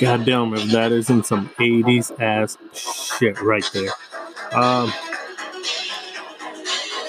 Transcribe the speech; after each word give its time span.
Goddamn, 0.00 0.54
if 0.54 0.70
that 0.72 0.92
isn't 0.92 1.26
some 1.26 1.48
80s 1.58 2.20
ass 2.20 2.58
shit 3.18 3.40
right 3.42 3.68
there. 3.72 3.90
Um, 4.52 4.92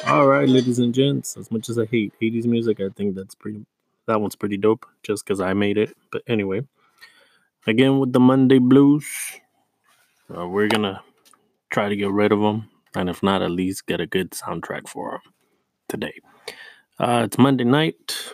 all 0.07 0.27
right, 0.27 0.49
ladies 0.49 0.79
and 0.79 0.93
gents. 0.93 1.37
As 1.37 1.51
much 1.51 1.69
as 1.69 1.79
I 1.79 1.85
hate 1.85 2.13
80s 2.21 2.45
music, 2.45 2.79
I 2.79 2.89
think 2.95 3.15
that's 3.15 3.35
pretty. 3.35 3.65
That 4.07 4.21
one's 4.21 4.35
pretty 4.35 4.57
dope, 4.57 4.85
just 5.03 5.25
because 5.25 5.39
I 5.41 5.53
made 5.53 5.77
it. 5.77 5.95
But 6.11 6.23
anyway, 6.27 6.61
again 7.67 7.99
with 7.99 8.13
the 8.13 8.19
Monday 8.19 8.59
blues, 8.59 9.05
uh, 10.35 10.47
we're 10.47 10.67
gonna 10.67 11.03
try 11.69 11.89
to 11.89 11.95
get 11.95 12.11
rid 12.11 12.31
of 12.31 12.41
them, 12.41 12.69
and 12.95 13.09
if 13.09 13.23
not, 13.23 13.41
at 13.41 13.51
least 13.51 13.87
get 13.87 14.01
a 14.01 14.07
good 14.07 14.31
soundtrack 14.31 14.87
for 14.89 15.11
them 15.11 15.33
today. 15.87 16.19
Uh, 16.99 17.23
it's 17.25 17.37
Monday 17.37 17.65
night, 17.65 18.33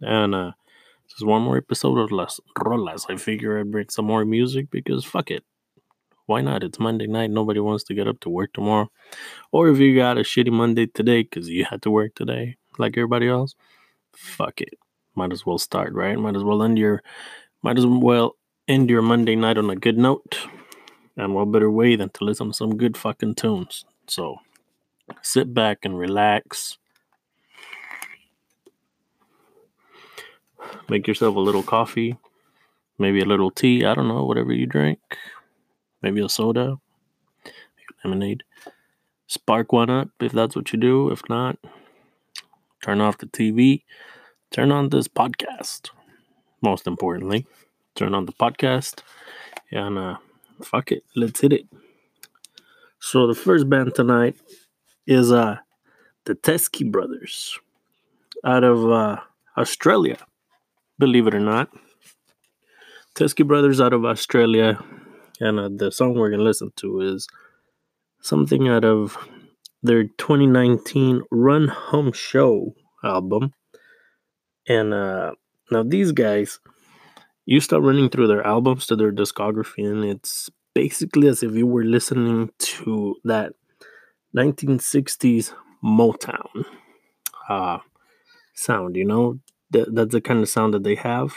and 0.00 0.34
uh, 0.34 0.52
this 1.04 1.18
is 1.18 1.24
one 1.24 1.42
more 1.42 1.58
episode 1.58 1.98
of 1.98 2.10
Las 2.10 2.40
Rolas. 2.58 3.06
I 3.08 3.16
figure 3.16 3.58
I'd 3.58 3.70
bring 3.70 3.88
some 3.90 4.06
more 4.06 4.24
music 4.24 4.70
because 4.70 5.04
fuck 5.04 5.30
it. 5.30 5.44
Why 6.26 6.40
not? 6.40 6.64
It's 6.64 6.80
Monday 6.80 7.06
night. 7.06 7.30
Nobody 7.30 7.60
wants 7.60 7.84
to 7.84 7.94
get 7.94 8.08
up 8.08 8.18
to 8.20 8.30
work 8.30 8.52
tomorrow. 8.54 8.90
Or 9.52 9.68
if 9.68 9.78
you 9.78 9.94
got 9.94 10.16
a 10.16 10.22
shitty 10.22 10.50
Monday 10.50 10.86
today 10.86 11.22
because 11.22 11.48
you 11.48 11.66
had 11.66 11.82
to 11.82 11.90
work 11.90 12.14
today, 12.14 12.56
like 12.78 12.96
everybody 12.96 13.28
else, 13.28 13.54
fuck 14.16 14.60
it. 14.62 14.78
Might 15.14 15.32
as 15.32 15.44
well 15.44 15.58
start, 15.58 15.92
right? 15.92 16.18
Might 16.18 16.36
as 16.36 16.42
well 16.42 16.62
end 16.62 16.78
your, 16.78 17.02
might 17.62 17.78
as 17.78 17.86
well 17.86 18.36
end 18.66 18.88
your 18.88 19.02
Monday 19.02 19.36
night 19.36 19.58
on 19.58 19.68
a 19.68 19.76
good 19.76 19.98
note. 19.98 20.38
And 21.16 21.34
what 21.34 21.52
better 21.52 21.70
way 21.70 21.94
than 21.96 22.08
to 22.10 22.24
listen 22.24 22.48
to 22.48 22.54
some 22.54 22.76
good 22.76 22.96
fucking 22.96 23.34
tunes? 23.34 23.84
So 24.08 24.38
sit 25.22 25.52
back 25.52 25.84
and 25.84 25.98
relax. 25.98 26.78
Make 30.88 31.06
yourself 31.06 31.36
a 31.36 31.40
little 31.40 31.62
coffee, 31.62 32.16
maybe 32.98 33.20
a 33.20 33.24
little 33.24 33.50
tea. 33.50 33.84
I 33.84 33.94
don't 33.94 34.08
know, 34.08 34.24
whatever 34.24 34.52
you 34.52 34.66
drink 34.66 34.98
maybe 36.04 36.22
a 36.22 36.28
soda, 36.28 36.78
lemonade. 38.04 38.44
Spark 39.26 39.72
one 39.72 39.88
up 39.88 40.10
if 40.20 40.32
that's 40.32 40.54
what 40.54 40.70
you 40.70 40.78
do. 40.78 41.10
If 41.10 41.22
not, 41.30 41.56
turn 42.82 43.00
off 43.00 43.16
the 43.16 43.26
TV, 43.26 43.84
turn 44.52 44.70
on 44.70 44.90
this 44.90 45.08
podcast. 45.08 45.88
Most 46.60 46.86
importantly, 46.86 47.46
turn 47.94 48.14
on 48.14 48.26
the 48.26 48.32
podcast 48.32 49.00
and 49.72 49.98
uh, 49.98 50.16
fuck 50.62 50.92
it, 50.92 51.04
let's 51.16 51.40
hit 51.40 51.54
it. 51.54 51.66
So 53.00 53.26
the 53.26 53.34
first 53.34 53.68
band 53.68 53.94
tonight 53.94 54.36
is 55.06 55.32
uh 55.32 55.56
the 56.26 56.34
Teskey 56.34 56.90
Brothers 56.90 57.58
out 58.44 58.64
of 58.64 58.90
uh, 58.90 59.20
Australia. 59.56 60.18
Believe 60.98 61.26
it 61.26 61.34
or 61.34 61.40
not, 61.40 61.70
Teskey 63.14 63.46
Brothers 63.46 63.80
out 63.80 63.92
of 63.92 64.04
Australia 64.04 64.78
and 65.40 65.58
uh, 65.58 65.68
the 65.74 65.90
song 65.90 66.14
we're 66.14 66.30
going 66.30 66.38
to 66.38 66.44
listen 66.44 66.72
to 66.76 67.00
is 67.00 67.26
something 68.20 68.68
out 68.68 68.84
of 68.84 69.16
their 69.82 70.04
2019 70.04 71.22
Run 71.30 71.68
Home 71.68 72.12
Slow 72.14 72.74
album. 73.02 73.52
And 74.68 74.94
uh, 74.94 75.32
now 75.70 75.82
these 75.82 76.12
guys, 76.12 76.60
you 77.44 77.60
start 77.60 77.82
running 77.82 78.08
through 78.08 78.28
their 78.28 78.46
albums 78.46 78.86
to 78.86 78.96
their 78.96 79.12
discography, 79.12 79.84
and 79.86 80.04
it's 80.04 80.48
basically 80.74 81.28
as 81.28 81.42
if 81.42 81.52
you 81.52 81.66
were 81.66 81.84
listening 81.84 82.50
to 82.58 83.16
that 83.24 83.52
1960s 84.36 85.52
Motown 85.84 86.64
uh, 87.48 87.78
sound, 88.54 88.96
you 88.96 89.04
know? 89.04 89.38
That, 89.70 89.94
that's 89.94 90.12
the 90.12 90.20
kind 90.20 90.40
of 90.40 90.48
sound 90.48 90.74
that 90.74 90.84
they 90.84 90.94
have 90.94 91.34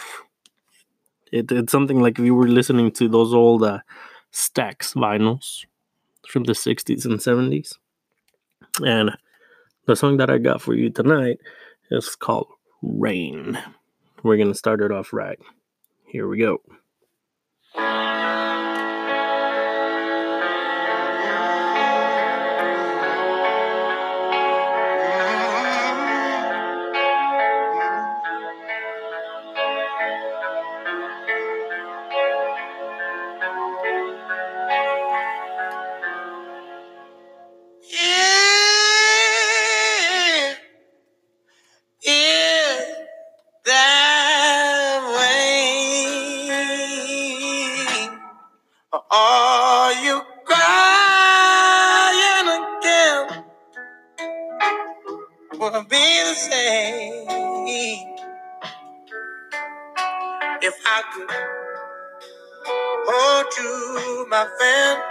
it, 1.31 1.51
it's 1.51 1.71
something 1.71 1.99
like 1.99 2.19
if 2.19 2.25
you 2.25 2.35
were 2.35 2.47
listening 2.47 2.91
to 2.91 3.07
those 3.07 3.33
old 3.33 3.63
uh, 3.63 3.79
Stax 4.33 4.93
vinyls 4.93 5.65
from 6.27 6.43
the 6.43 6.53
60s 6.53 7.05
and 7.05 7.19
70s. 7.19 7.73
And 8.85 9.11
the 9.85 9.95
song 9.95 10.17
that 10.17 10.29
I 10.29 10.38
got 10.38 10.61
for 10.61 10.73
you 10.73 10.89
tonight 10.89 11.39
is 11.89 12.15
called 12.15 12.47
Rain. 12.81 13.57
We're 14.23 14.38
going 14.38 14.51
to 14.51 14.57
start 14.57 14.81
it 14.81 14.91
off 14.91 15.13
right. 15.13 15.39
Here 16.05 16.27
we 16.27 16.39
go. 16.39 16.61
to 63.51 64.27
my 64.29 64.45
friend. 64.57 65.01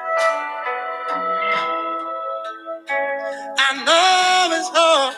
I 3.44 3.70
know 3.86 4.56
it's 4.56 4.70
hard 4.70 5.16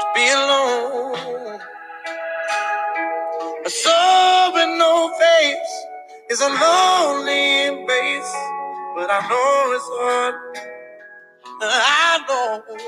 to 0.00 0.06
be 0.14 0.26
alone, 0.30 1.60
A 3.66 3.70
soul 3.70 4.52
with 4.54 4.78
no 4.78 5.12
face 5.20 5.74
is 6.30 6.40
a 6.40 6.48
lonely 6.48 7.66
embrace. 7.68 8.34
But 8.96 9.10
I 9.10 9.20
know 9.30 9.72
it's 9.76 9.88
hard. 10.00 10.34
I 11.62 12.18
know. 12.28 12.87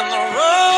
and 0.00 0.12
the 0.12 0.36
road. 0.38 0.69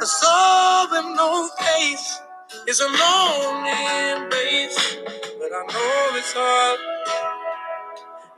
A 0.00 0.06
soul 0.06 0.88
with 0.92 1.16
no 1.16 1.48
faith 1.58 2.20
is 2.68 2.80
a 2.80 2.86
lonely 2.86 3.72
embrace. 4.12 4.96
But 5.40 5.52
I 5.52 5.66
know 5.72 6.18
it's 6.18 6.32
hard. 6.34 6.80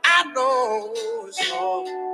I 0.05 0.23
know 0.33 0.93
it's 1.27 1.51
hard. 1.51 2.10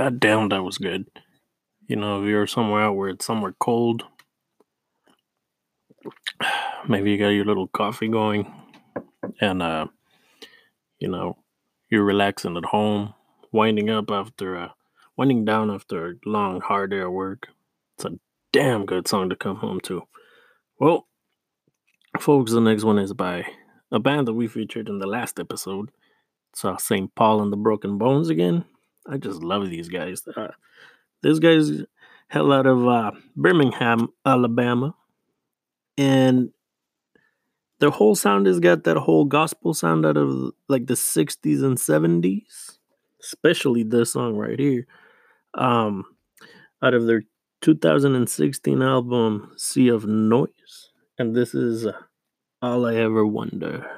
God 0.00 0.18
damn, 0.18 0.48
that 0.48 0.62
was 0.62 0.78
good. 0.78 1.04
You 1.86 1.96
know, 1.96 2.22
if 2.22 2.26
you're 2.26 2.46
somewhere 2.46 2.84
out 2.84 2.96
where 2.96 3.10
it's 3.10 3.26
somewhere 3.26 3.54
cold, 3.60 4.02
maybe 6.88 7.10
you 7.10 7.18
got 7.18 7.28
your 7.28 7.44
little 7.44 7.66
coffee 7.66 8.08
going, 8.08 8.50
and 9.42 9.62
uh, 9.62 9.88
you 11.00 11.08
know, 11.10 11.36
you're 11.90 12.02
relaxing 12.02 12.56
at 12.56 12.64
home, 12.64 13.12
winding 13.52 13.90
up 13.90 14.10
after 14.10 14.56
uh, 14.56 14.68
winding 15.18 15.44
down 15.44 15.70
after 15.70 16.12
a 16.12 16.14
long, 16.24 16.62
hard 16.62 16.92
day 16.92 17.00
at 17.00 17.12
work. 17.12 17.48
It's 17.96 18.06
a 18.06 18.18
damn 18.54 18.86
good 18.86 19.06
song 19.06 19.28
to 19.28 19.36
come 19.36 19.56
home 19.56 19.80
to. 19.80 20.04
Well, 20.78 21.08
folks, 22.18 22.52
the 22.52 22.60
next 22.62 22.84
one 22.84 22.98
is 22.98 23.12
by 23.12 23.44
a 23.92 23.98
band 23.98 24.28
that 24.28 24.32
we 24.32 24.48
featured 24.48 24.88
in 24.88 24.98
the 24.98 25.06
last 25.06 25.38
episode. 25.38 25.90
It's 26.54 26.64
uh, 26.64 26.78
St. 26.78 27.14
Paul 27.14 27.42
and 27.42 27.52
the 27.52 27.58
Broken 27.58 27.98
Bones 27.98 28.30
again. 28.30 28.64
I 29.06 29.16
just 29.16 29.42
love 29.42 29.68
these 29.68 29.88
guys. 29.88 30.22
Uh, 30.36 30.48
this 31.22 31.38
guy's 31.38 31.82
hell 32.28 32.52
out 32.52 32.66
of 32.66 32.86
uh, 32.86 33.10
Birmingham, 33.36 34.08
Alabama, 34.24 34.94
and 35.98 36.50
their 37.80 37.90
whole 37.90 38.14
sound 38.14 38.46
has 38.46 38.60
got 38.60 38.84
that 38.84 38.96
whole 38.96 39.24
gospel 39.24 39.74
sound 39.74 40.04
out 40.06 40.16
of 40.16 40.52
like 40.68 40.86
the 40.86 40.94
60s 40.94 41.64
and 41.64 41.76
70s, 41.76 42.78
especially 43.22 43.82
this 43.82 44.12
song 44.12 44.36
right 44.36 44.58
here. 44.58 44.86
Um, 45.54 46.04
out 46.82 46.94
of 46.94 47.06
their 47.06 47.24
2016 47.62 48.82
album 48.82 49.52
Sea 49.56 49.88
of 49.88 50.06
Noise, 50.06 50.90
and 51.18 51.34
this 51.34 51.54
is 51.54 51.86
uh, 51.86 51.92
All 52.62 52.86
I 52.86 52.94
Ever 52.94 53.26
Wonder. 53.26 53.90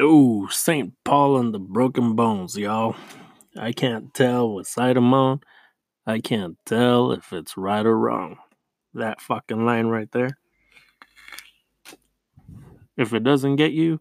Oh, 0.00 0.46
St. 0.48 0.94
Paul 1.04 1.36
and 1.36 1.52
the 1.52 1.58
Broken 1.58 2.16
Bones, 2.16 2.56
y'all. 2.56 2.96
I 3.58 3.72
can't 3.72 4.14
tell 4.14 4.54
what 4.54 4.66
side 4.66 4.96
I'm 4.96 5.12
on. 5.12 5.40
I 6.06 6.18
can't 6.18 6.56
tell 6.64 7.12
if 7.12 7.30
it's 7.30 7.58
right 7.58 7.84
or 7.84 7.98
wrong. 7.98 8.38
That 8.94 9.20
fucking 9.20 9.66
line 9.66 9.88
right 9.88 10.10
there. 10.12 10.38
If 12.96 13.12
it 13.12 13.22
doesn't 13.22 13.56
get 13.56 13.72
you, 13.72 14.00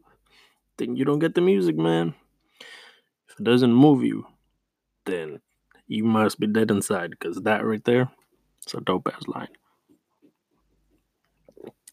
then 0.78 0.96
you 0.96 1.04
don't 1.04 1.20
get 1.20 1.36
the 1.36 1.42
music, 1.42 1.76
man. 1.76 2.16
If 3.28 3.38
it 3.38 3.44
doesn't 3.44 3.74
move 3.74 4.02
you, 4.02 4.28
then 5.06 5.42
you 5.88 6.06
must 6.06 6.40
be 6.40 6.48
dead 6.48 6.72
inside, 6.72 7.10
because 7.10 7.36
that 7.42 7.66
right 7.66 7.84
there, 7.84 8.10
it's 8.64 8.74
a 8.74 8.80
dope 8.80 9.10
ass 9.14 9.28
line. 9.28 9.50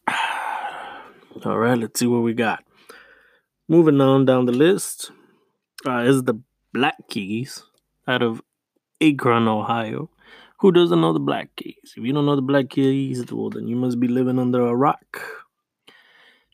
All 1.45 1.57
right, 1.57 1.77
let's 1.77 1.99
see 1.99 2.07
what 2.07 2.23
we 2.23 2.33
got. 2.33 2.63
Moving 3.71 4.01
on 4.01 4.25
down 4.25 4.47
the 4.47 4.51
list 4.51 5.11
uh, 5.85 5.99
is 5.99 6.23
the 6.23 6.41
Black 6.73 6.95
Keys 7.07 7.63
out 8.07 8.23
of 8.23 8.41
Akron, 8.99 9.47
Ohio. 9.47 10.09
Who 10.61 10.71
doesn't 10.71 10.99
know 10.99 11.13
the 11.13 11.19
Black 11.19 11.55
Keys? 11.55 11.93
If 11.95 12.03
you 12.03 12.11
don't 12.11 12.25
know 12.25 12.35
the 12.35 12.41
Black 12.41 12.71
Keys, 12.71 13.31
well, 13.31 13.51
then 13.51 13.67
you 13.67 13.75
must 13.75 13.99
be 13.99 14.07
living 14.07 14.39
under 14.39 14.65
a 14.65 14.75
rock. 14.75 15.21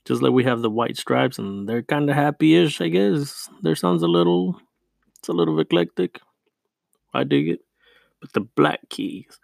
Just 0.04 0.22
like 0.22 0.34
we 0.34 0.44
have 0.44 0.62
the 0.62 0.70
White 0.70 0.98
Stripes, 0.98 1.40
and 1.40 1.70
they're 1.70 1.84
kind 1.84 2.10
of 2.10 2.18
happy-ish, 2.18 2.82
I 2.82 2.90
guess. 2.90 3.50
Their 3.62 3.76
sounds 3.76 4.04
a 4.04 4.08
little, 4.08 4.60
it's 5.18 5.30
a 5.30 5.32
little 5.32 5.58
eclectic. 5.58 6.20
I 7.14 7.24
dig 7.24 7.48
it. 7.48 7.62
But 8.20 8.34
the 8.34 8.42
Black 8.42 8.90
Keys, 8.90 9.40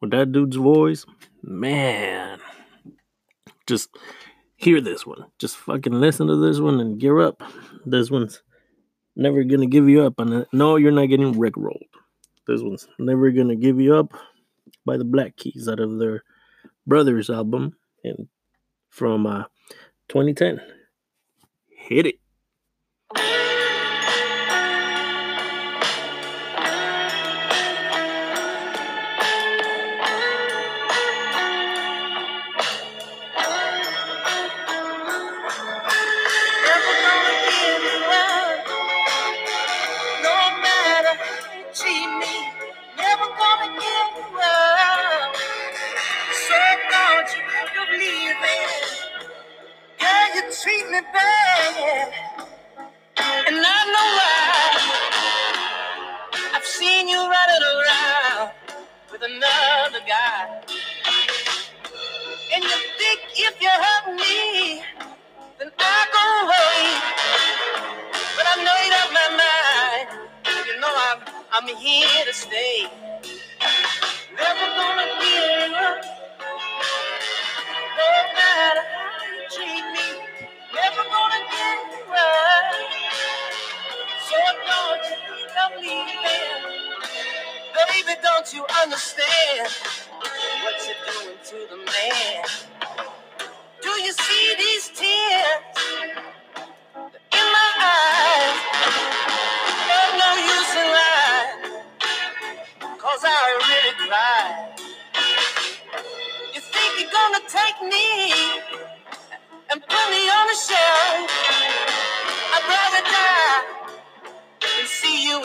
with 0.00 0.10
that 0.10 0.32
dude's 0.32 0.56
voice, 0.56 1.06
man, 1.40 2.40
just 3.68 3.90
hear 4.62 4.80
this 4.80 5.04
one. 5.04 5.24
Just 5.38 5.56
fucking 5.56 5.92
listen 5.92 6.26
to 6.28 6.36
this 6.36 6.60
one 6.60 6.80
and 6.80 6.98
gear 6.98 7.20
up. 7.20 7.42
This 7.84 8.10
one's 8.10 8.42
never 9.16 9.44
gonna 9.44 9.66
give 9.66 9.88
you 9.88 10.02
up. 10.02 10.14
And 10.18 10.46
no, 10.52 10.76
you're 10.76 10.92
not 10.92 11.06
getting 11.06 11.34
rickrolled. 11.34 11.80
This 12.46 12.62
one's 12.62 12.86
never 12.98 13.30
gonna 13.30 13.56
give 13.56 13.80
you 13.80 13.96
up 13.96 14.12
by 14.84 14.96
the 14.96 15.04
Black 15.04 15.36
Keys 15.36 15.68
out 15.68 15.80
of 15.80 15.98
their 15.98 16.22
Brothers 16.86 17.30
album 17.30 17.76
and 18.04 18.28
from 18.90 19.26
uh, 19.26 19.44
2010. 20.08 20.60
Hit 21.68 22.06
it. 22.06 23.51
Treat 50.60 50.84
me 50.90 51.00
bad, 51.14 52.12
and 53.16 53.56
I 53.56 53.80
know 53.92 54.08
why. 54.18 55.06
I've 56.54 56.64
seen 56.64 57.08
you 57.08 57.16
running 57.16 57.64
around 57.72 58.50
with 59.10 59.22
another 59.22 60.00
guy, 60.06 60.60
and 62.54 62.62
you 62.62 62.78
think 63.00 63.20
if 63.34 63.62
you 63.62 63.70
hurt 63.70 64.14
me, 64.14 64.82
then 65.58 65.70
I 65.78 66.06
go 66.12 66.24
away. 66.44 66.80
But 68.36 68.46
I 68.52 68.56
made 68.60 68.94
up 69.00 69.10
my 69.20 69.28
mind. 69.42 70.08
You 70.66 70.80
know 70.80 70.92
I'm 70.92 71.20
I'm 71.52 71.76
here 71.76 72.24
to 72.26 72.34
stay. 72.34 72.88
Never 74.36 74.66
gonna 74.76 75.06
give 75.20 75.70
you 75.70 76.21
Baby, 87.74 88.14
don't 88.22 88.54
you 88.54 88.64
understand 88.82 89.68
what 90.62 90.74
you're 90.86 91.04
doing 91.12 91.38
to 91.44 91.56
the 91.70 91.76
man? 91.78 92.44
Do 93.82 93.90
you 93.90 94.12
see 94.12 94.54
these 94.58 94.88
tears 94.88 95.62
in 97.32 97.46
my 97.56 97.70
eyes? 97.80 98.80
No 100.18 100.30
use 100.36 100.74
in 100.76 100.88
lying, 100.98 101.82
cause 102.98 103.22
I 103.24 103.58
really 103.68 104.08
cried. 104.08 104.74
You 106.54 106.60
think 106.60 107.00
you're 107.00 107.10
gonna 107.12 107.44
take 107.48 107.82
me 107.82 108.32
and 109.70 109.80
put 109.82 110.10
me 110.10 110.30
on 110.30 110.46
the 110.48 110.56
shelf? 110.56 111.61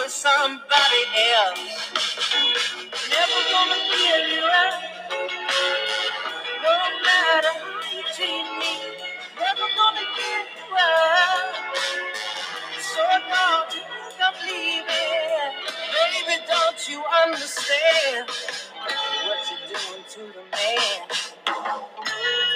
With 0.08 0.14
somebody 0.14 1.04
else. 1.36 1.92
Never 3.10 3.40
gonna 3.52 3.82
give 3.92 4.30
you 4.32 4.44
up, 4.46 4.76
no 6.64 6.76
matter 7.04 7.54
how 7.60 7.82
you 7.92 8.04
treat 8.16 8.48
me. 8.60 8.74
Never 9.38 9.68
gonna 9.76 10.06
give 10.16 10.48
you 10.60 10.78
up. 10.80 11.76
So 12.80 13.04
don't 13.32 13.76
you 13.76 13.82
think 13.82 14.22
I'm 14.24 14.36
leaving? 14.48 15.52
Baby, 15.94 16.44
don't 16.48 16.90
you 16.90 17.04
understand 17.26 18.30
what 19.28 19.40
you're 19.52 19.68
doing 19.68 20.06
to 20.10 20.20
the 20.20 20.44
man? 20.54 22.47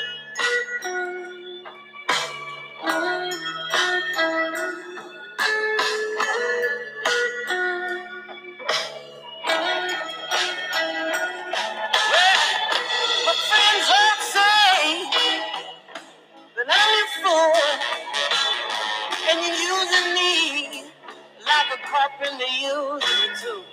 A 21.91 21.97
carpenter 21.97 22.45
uses 22.59 23.09
me 23.09 23.27
too. 23.41 23.63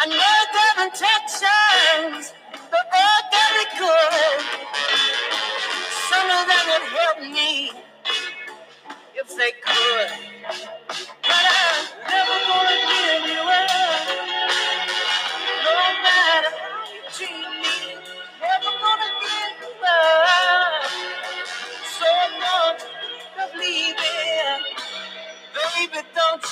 I 0.00 0.06
know 0.06 0.36
their 0.54 0.86
intentions, 0.86 2.32
but 2.70 2.84
they're 2.92 3.24
very 3.32 3.66
good. 3.78 4.40
Some 6.10 6.30
of 6.30 6.46
them 6.48 6.64
would 6.70 6.86
help 6.98 7.18
me 7.32 7.72
if 9.14 9.36
they 9.36 9.52
could. 9.64 11.03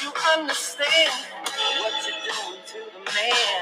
You 0.02 0.12
understand 0.36 1.12
what 1.80 1.92
you're 2.08 2.24
doing 2.26 2.60
to 2.66 2.78
the 2.92 3.00
man? 3.04 3.61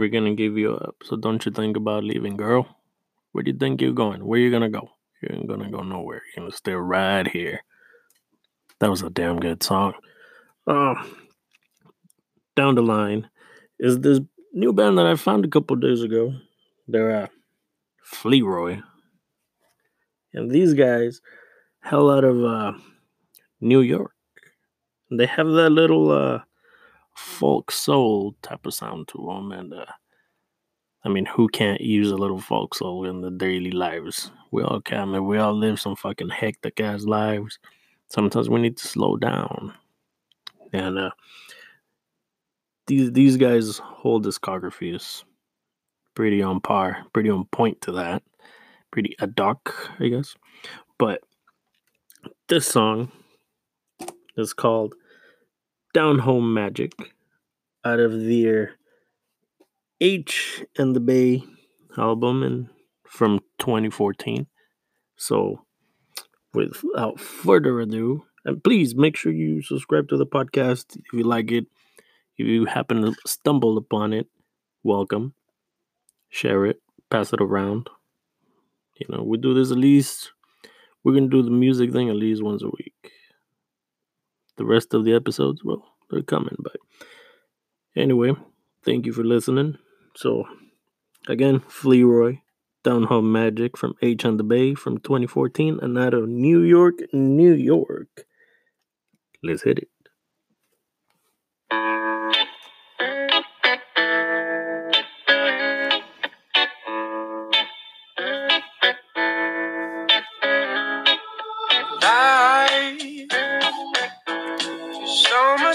Never 0.00 0.08
gonna 0.08 0.34
give 0.34 0.56
you 0.56 0.72
up. 0.76 0.96
So 1.04 1.14
don't 1.14 1.44
you 1.44 1.52
think 1.52 1.76
about 1.76 2.04
leaving, 2.04 2.38
girl. 2.38 2.66
Where 3.32 3.44
do 3.44 3.50
you 3.50 3.58
think 3.58 3.82
you're 3.82 3.92
going? 3.92 4.24
Where 4.24 4.40
you 4.40 4.50
gonna 4.50 4.70
go? 4.70 4.88
You 5.20 5.28
ain't 5.30 5.46
gonna 5.46 5.70
go 5.70 5.82
nowhere. 5.82 6.22
You're 6.24 6.46
gonna 6.46 6.56
stay 6.56 6.72
right 6.72 7.28
here. 7.28 7.62
That 8.78 8.88
was 8.88 9.02
a 9.02 9.10
damn 9.10 9.38
good 9.38 9.62
song. 9.62 9.92
Uh, 10.66 10.94
down 12.56 12.76
the 12.76 12.82
line 12.82 13.28
is 13.78 14.00
this 14.00 14.20
new 14.54 14.72
band 14.72 14.96
that 14.96 15.04
I 15.04 15.16
found 15.16 15.44
a 15.44 15.48
couple 15.48 15.76
days 15.76 16.00
ago. 16.00 16.32
They're 16.88 17.24
uh, 17.24 17.26
Flearoy. 18.02 18.82
And 20.32 20.50
these 20.50 20.72
guys, 20.72 21.20
hell 21.80 22.10
out 22.10 22.24
of 22.24 22.42
uh, 22.42 22.72
New 23.60 23.82
York. 23.82 24.14
They 25.10 25.26
have 25.26 25.48
that 25.48 25.68
little 25.68 26.10
uh, 26.10 26.38
folk 27.20 27.70
soul 27.70 28.34
type 28.42 28.66
of 28.66 28.74
sound 28.74 29.08
to 29.08 29.18
them. 29.18 29.52
And 29.52 29.74
uh, 29.74 29.84
I 31.04 31.08
mean, 31.08 31.26
who 31.26 31.48
can't 31.48 31.80
use 31.80 32.10
a 32.10 32.16
little 32.16 32.40
folk 32.40 32.74
soul 32.74 33.04
in 33.04 33.20
the 33.20 33.30
daily 33.30 33.70
lives? 33.70 34.30
We 34.50 34.62
all 34.62 34.80
can, 34.80 35.12
man. 35.12 35.26
We 35.26 35.38
all 35.38 35.54
live 35.54 35.78
some 35.78 35.96
fucking 35.96 36.30
hectic 36.30 36.80
ass 36.80 37.04
lives. 37.04 37.58
Sometimes 38.08 38.48
we 38.48 38.60
need 38.60 38.76
to 38.78 38.88
slow 38.88 39.16
down. 39.16 39.74
And 40.72 40.98
uh, 40.98 41.10
these 42.86 43.12
these 43.12 43.36
guys' 43.36 43.78
whole 43.78 44.20
discography 44.20 44.94
is 44.94 45.24
pretty 46.14 46.42
on 46.42 46.60
par, 46.60 47.04
pretty 47.12 47.30
on 47.30 47.44
point 47.46 47.80
to 47.82 47.92
that, 47.92 48.22
pretty 48.90 49.14
ad 49.20 49.34
hoc, 49.38 49.74
I 49.98 50.08
guess. 50.08 50.34
But 50.98 51.22
this 52.48 52.66
song 52.66 53.10
is 54.36 54.52
called 54.52 54.94
"Down 55.92 56.20
Home 56.20 56.54
Magic" 56.54 56.92
out 57.84 58.00
of 58.00 58.12
their 58.24 58.76
H 60.00 60.64
and 60.78 60.94
the 60.94 61.00
Bay 61.00 61.42
album 61.98 62.42
and 62.42 62.68
from 63.04 63.40
2014. 63.58 64.46
So, 65.16 65.64
without 66.54 67.20
further 67.20 67.80
ado, 67.80 68.24
and 68.44 68.62
please 68.62 68.94
make 68.94 69.16
sure 69.16 69.32
you 69.32 69.62
subscribe 69.62 70.08
to 70.08 70.16
the 70.16 70.26
podcast 70.26 70.96
if 70.96 71.12
you 71.12 71.24
like 71.24 71.50
it. 71.52 71.66
If 72.38 72.46
you 72.46 72.64
happen 72.64 73.02
to 73.02 73.14
stumble 73.26 73.76
upon 73.76 74.12
it, 74.12 74.28
welcome. 74.82 75.34
Share 76.30 76.64
it, 76.64 76.80
pass 77.10 77.32
it 77.32 77.40
around. 77.40 77.90
You 78.98 79.06
know, 79.10 79.22
we 79.22 79.36
do 79.38 79.52
this 79.52 79.70
at 79.70 79.78
least, 79.78 80.32
we're 81.02 81.18
to 81.18 81.28
do 81.28 81.42
the 81.42 81.50
music 81.50 81.92
thing 81.92 82.08
at 82.08 82.16
least 82.16 82.42
once 82.42 82.62
a 82.62 82.68
week. 82.68 83.12
The 84.60 84.66
rest 84.66 84.92
of 84.92 85.06
the 85.06 85.14
episodes, 85.14 85.64
well, 85.64 85.82
they're 86.10 86.20
coming. 86.20 86.56
But 86.58 86.76
anyway, 87.96 88.32
thank 88.84 89.06
you 89.06 89.12
for 89.14 89.24
listening. 89.24 89.78
So, 90.16 90.44
again, 91.26 91.60
Flearoy, 91.60 92.42
Down 92.84 93.04
Home 93.04 93.32
Magic 93.32 93.78
from 93.78 93.94
H 94.02 94.26
on 94.26 94.36
the 94.36 94.44
Bay 94.44 94.74
from 94.74 94.98
2014 94.98 95.78
and 95.80 95.98
out 95.98 96.12
of 96.12 96.28
New 96.28 96.60
York, 96.60 96.96
New 97.14 97.54
York. 97.54 98.26
Let's 99.42 99.62
hit 99.62 99.78
it. 99.78 99.88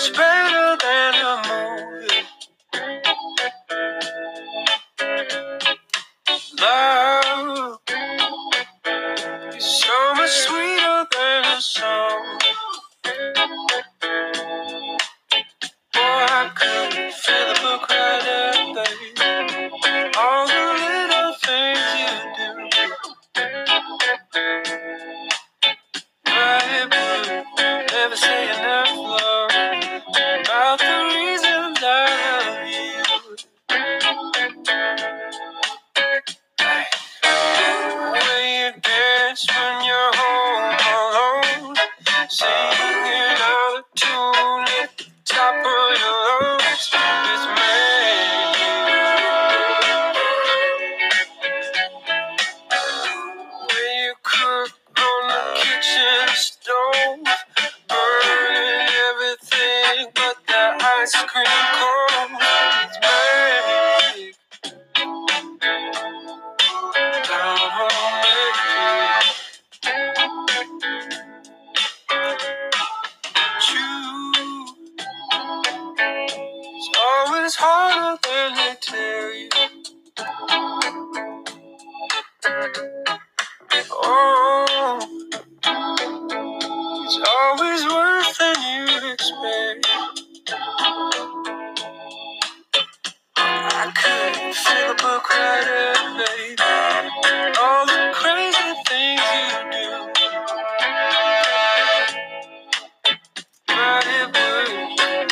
Better 0.10 0.65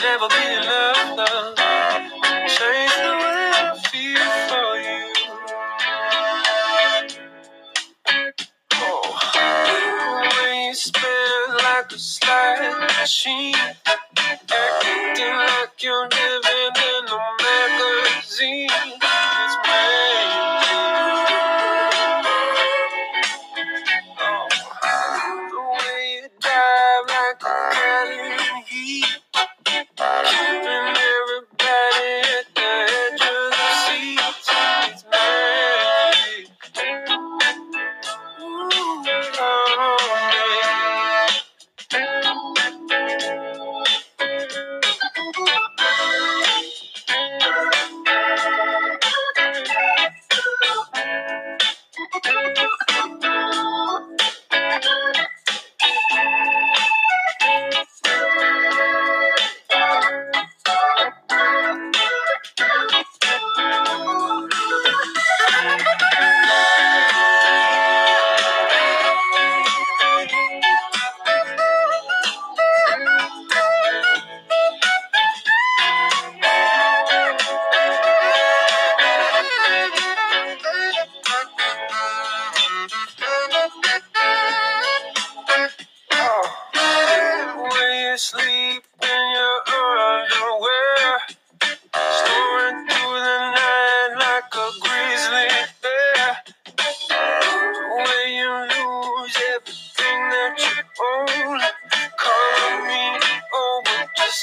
never 0.04 0.28
be 0.28 0.44
enough. 0.60 1.56
Change 2.56 2.96
the 3.06 3.13
way 3.22 3.52
I 3.56 3.80
feel 3.89 4.28
for 4.50 4.72
you. 4.86 5.04
Oh, 8.74 9.06
when 10.36 10.56
you 10.68 10.76
spin 10.76 11.58
like 11.63 11.89
a 11.92 11.98
slot 11.98 12.80
machine, 13.00 13.56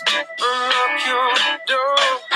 just 0.06 0.16
unlock 0.40 1.06
your 1.06 1.58
door 1.66 2.29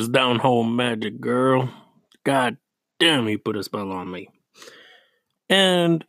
Ooh, 0.00 0.04
it's 0.04 0.08
down 0.08 0.38
home 0.38 0.76
magic, 0.76 1.20
girl. 1.20 1.70
God 2.24 2.56
damn, 2.98 3.26
he 3.26 3.36
put 3.36 3.56
a 3.56 3.62
spell 3.62 3.92
on 3.92 4.10
me. 4.10 4.28
And 5.48 6.04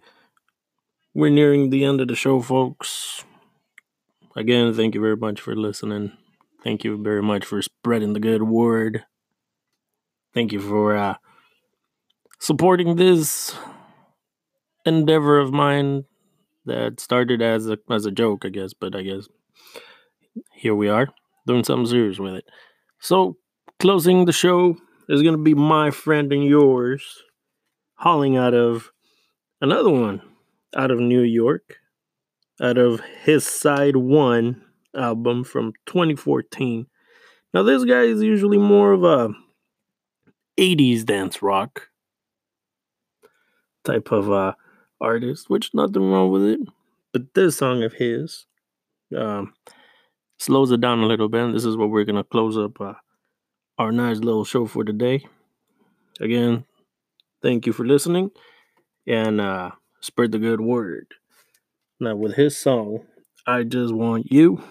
we're 1.14 1.30
nearing 1.30 1.70
the 1.70 1.84
end 1.84 2.00
of 2.00 2.08
the 2.08 2.16
show, 2.16 2.42
folks. 2.42 3.24
Again, 4.36 4.74
thank 4.74 4.96
you 4.96 5.02
very 5.02 5.18
much 5.18 5.42
for 5.42 5.56
listening. 5.56 6.14
Thank 6.64 6.84
you 6.84 7.02
very 7.02 7.22
much 7.22 7.44
for 7.44 7.62
spreading 7.62 8.14
the 8.14 8.20
good 8.20 8.44
word. 8.44 9.04
Thank 10.34 10.54
you 10.54 10.62
for 10.62 10.96
uh, 10.96 11.16
supporting 12.40 12.96
this 12.96 13.54
endeavor 14.86 15.40
of 15.40 15.52
mine 15.52 16.06
that 16.66 17.00
started 17.00 17.42
as 17.42 17.68
a 17.68 17.78
as 17.90 18.06
a 18.06 18.12
joke, 18.12 18.46
I 18.46 18.50
guess, 18.50 18.74
but 18.74 18.96
I 18.96 19.02
guess 19.02 19.28
here 20.54 20.76
we 20.76 20.88
are 20.88 21.10
doing 21.46 21.64
something 21.64 21.88
serious 21.88 22.20
with 22.20 22.36
it. 22.36 22.46
So, 23.00 23.36
closing 23.82 24.26
the 24.26 24.32
show 24.32 24.78
is 25.10 25.24
going 25.24 25.36
to 25.36 25.42
be 25.42 25.56
my 25.56 25.90
friend 25.90 26.32
and 26.32 26.44
yours, 26.44 27.24
hauling 27.96 28.38
out 28.38 28.54
of 28.54 28.92
another 29.60 29.90
one 29.90 30.22
out 30.78 30.92
of 30.92 31.00
New 31.00 31.22
York, 31.22 31.78
out 32.62 32.78
of 32.78 33.02
his 33.24 33.46
Side 33.46 33.96
One 33.96 34.62
album 34.96 35.44
from 35.44 35.74
2014. 35.88 36.86
Now, 37.56 37.64
this 37.64 37.84
guy 37.84 38.04
is 38.04 38.22
usually 38.22 38.60
more 38.60 38.92
of 38.92 39.04
a 39.04 39.34
80s 40.60 41.04
dance 41.04 41.42
rock 41.42 41.90
type 43.84 44.12
of 44.12 44.32
uh, 44.32 44.54
artist, 45.02 45.50
which 45.50 45.72
nothing 45.74 46.04
wrong 46.04 46.30
with 46.30 46.44
it. 46.44 46.60
But 47.12 47.34
this 47.34 47.58
song 47.58 47.82
of 47.82 47.94
his 47.94 48.46
um, 49.18 49.56
slows 50.38 50.70
it 50.70 50.82
down 50.82 51.00
a 51.00 51.08
little 51.08 51.30
bit. 51.30 51.42
And 51.42 51.56
this 51.56 51.66
is 51.66 51.76
what 51.76 51.90
we're 51.90 52.06
gonna 52.06 52.24
close 52.24 52.60
up 52.60 52.80
uh, 52.80 52.94
our 53.82 53.92
nice 53.92 54.20
little 54.20 54.46
show 54.46 54.68
for 54.68 54.84
today. 54.84 55.26
Again, 56.20 56.66
thank 57.42 57.66
you 57.66 57.74
for 57.74 57.84
listening 57.84 58.30
and 59.08 59.42
uh, 59.42 59.72
spread 60.02 60.32
the 60.32 60.38
good 60.38 60.62
word. 60.62 61.16
Now, 62.00 62.16
with 62.16 62.36
his 62.36 62.56
song, 62.56 63.08
I 63.48 63.64
Just 63.64 63.92
Want 63.92 64.32
You, 64.32 64.64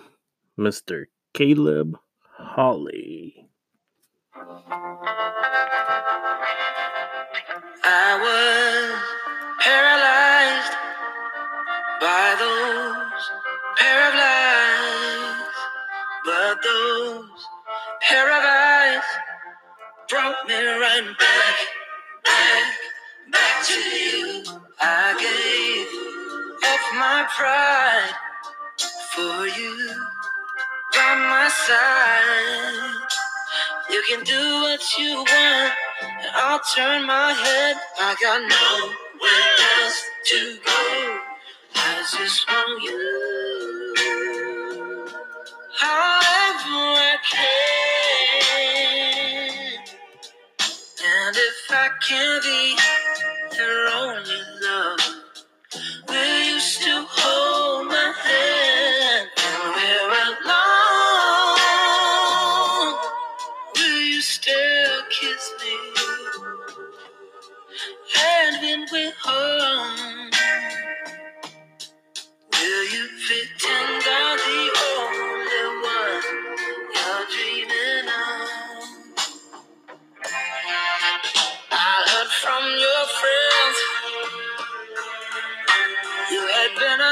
Mr. 0.56 1.06
Caleb 1.34 1.98
Hawley. 2.38 3.48
I 7.82 8.14
was 8.22 9.02
paralyzed 9.58 10.74
by 12.00 12.36
those 12.38 13.30
pair 13.76 14.08
of 14.08 14.14
lies, 14.14 15.56
but 16.24 16.62
those 16.62 17.48
pair 18.02 18.28
of 18.28 18.44
eyes 18.44 18.69
brought 20.10 20.48
me 20.48 20.54
right 20.54 21.04
back, 21.20 21.56
back, 22.24 22.74
back 23.30 23.64
to 23.64 23.74
you. 23.74 24.42
I 24.80 25.14
gave 25.22 25.86
up 26.66 26.82
my 26.98 27.26
pride 27.30 28.14
for 29.14 29.46
you 29.46 29.94
by 30.92 31.14
my 31.14 31.48
side. 31.48 33.08
You 33.90 34.02
can 34.08 34.24
do 34.24 34.62
what 34.62 34.82
you 34.98 35.16
want, 35.18 35.72
and 36.02 36.32
I'll 36.34 36.60
turn 36.74 37.06
my 37.06 37.32
head. 37.32 37.76
I 38.00 38.16
got 38.20 38.40
nowhere 38.50 39.48
else 39.78 40.02
to 40.30 40.58
go. 40.66 41.20
I 41.76 42.04
just 42.18 42.48
want 42.48 42.82
you. 42.82 43.94
However 45.78 46.99
if 52.12 52.89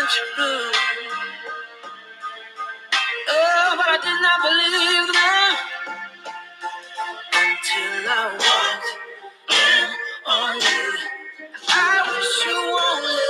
untrue. 0.08 0.72
Oh, 3.30 3.74
but 3.76 3.88
I 3.88 3.98
did 4.04 4.20
not 4.22 4.40
believe 4.46 5.08
them 5.14 5.56
until 7.34 8.10
I 8.10 8.24
walked 8.44 8.90
in 9.52 9.88
on 10.26 10.56
you. 10.56 10.92
I 11.68 12.02
wish 12.08 12.46
you 12.46 12.60
only. 12.88 13.22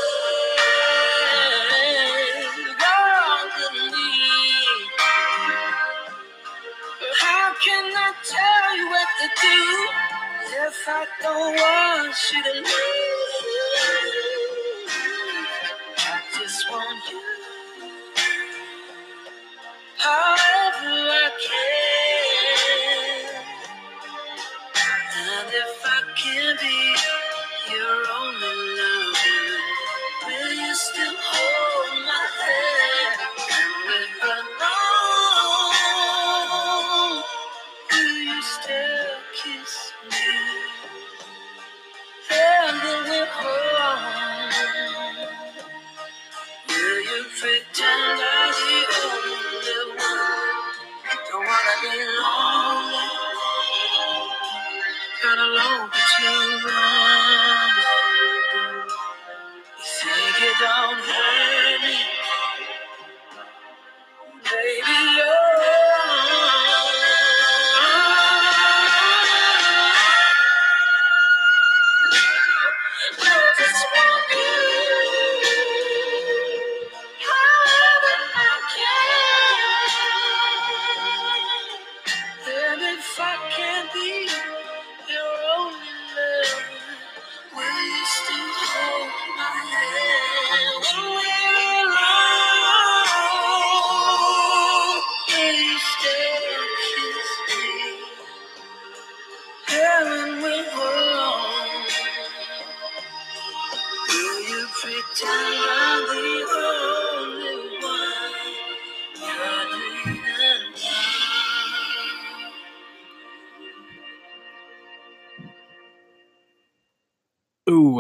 How 7.21 7.55
can 7.65 7.93
I 7.97 8.13
tell 8.25 8.77
you 8.79 8.89
what 8.91 9.09
to 9.21 9.29
do 9.43 9.61
if 10.67 10.89
I 10.89 11.07
don't 11.23 11.57
want 11.57 12.17
you 12.33 12.43
to 12.45 12.53
leave? 12.61 12.88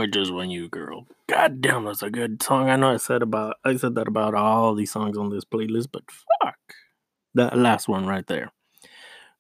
Just 0.09 0.33
want 0.33 0.51
you, 0.51 0.69
girl. 0.69 1.07
God 1.29 1.61
damn, 1.61 1.85
that's 1.85 2.03
a 2.03 2.11
good 2.11 2.43
song. 2.43 2.71
I 2.71 2.77
know 2.77 2.91
I 2.93 2.97
said 2.97 3.23
about 3.23 3.57
I 3.65 3.77
said 3.77 3.95
that 3.95 4.09
about 4.09 4.35
all 4.35 4.75
these 4.75 4.93
songs 4.93 5.19
on 5.19 5.31
this 5.31 5.45
playlist, 5.45 5.89
but 5.93 6.03
fuck. 6.11 6.57
That 7.35 7.57
last 7.57 7.89
one 7.89 8.07
right 8.07 8.27
there. 8.27 8.53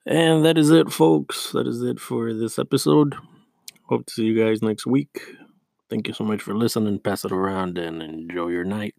And 0.07 0.45
that 0.45 0.57
is 0.57 0.71
it, 0.71 0.91
folks. 0.91 1.53
That 1.53 1.67
is 1.67 1.83
it 1.83 2.01
for 2.01 2.33
this 2.33 2.59
episode. 2.59 3.17
Hope 3.89 4.07
to 4.07 4.13
see 4.13 4.25
you 4.25 4.43
guys 4.43 4.63
next 4.63 4.87
week. 4.87 5.21
Thank 5.91 6.09
you 6.09 6.15
so 6.15 6.25
much 6.25 6.43
for 6.43 6.55
listening. 6.55 6.99
Pass 6.99 7.25
it 7.25 7.33
around 7.33 7.79
and 7.79 8.03
enjoy 8.03 8.49
your 8.49 8.65
night. 8.65 8.95